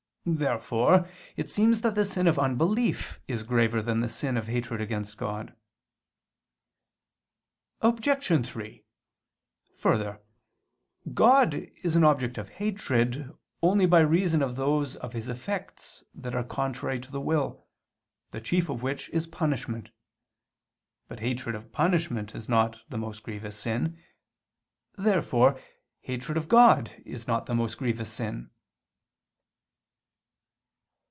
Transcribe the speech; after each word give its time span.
Therefore 0.23 1.09
it 1.35 1.49
seems 1.49 1.81
that 1.81 1.95
the 1.95 2.05
sin 2.05 2.27
of 2.27 2.37
unbelief 2.37 3.19
is 3.27 3.41
graver 3.41 3.81
than 3.81 4.01
the 4.01 4.07
sin 4.07 4.37
of 4.37 4.45
hatred 4.45 4.79
against 4.79 5.17
God. 5.17 5.55
Obj. 7.81 8.45
3: 8.45 8.85
Further, 9.77 10.21
God 11.11 11.55
is 11.81 11.95
an 11.95 12.03
object 12.03 12.37
of 12.37 12.49
hatred, 12.49 13.35
only 13.63 13.87
by 13.87 14.01
reason 14.01 14.43
of 14.43 14.55
those 14.57 14.95
of 14.95 15.13
His 15.13 15.27
effects 15.27 16.03
that 16.13 16.35
are 16.35 16.43
contrary 16.43 16.99
to 16.99 17.11
the 17.11 17.19
will: 17.19 17.65
the 18.29 18.39
chief 18.39 18.69
of 18.69 18.83
which 18.83 19.09
is 19.09 19.25
punishment. 19.25 19.89
But 21.07 21.21
hatred 21.21 21.55
of 21.55 21.71
punishment 21.71 22.35
is 22.35 22.47
not 22.47 22.85
the 22.89 22.97
most 22.99 23.23
grievous 23.23 23.57
sin. 23.57 23.97
Therefore 24.95 25.59
hatred 26.01 26.37
of 26.37 26.47
God 26.47 26.91
is 27.07 27.25
not 27.27 27.47
the 27.47 27.55
most 27.55 27.79
grievous 27.79 28.13
sin. 28.13 28.51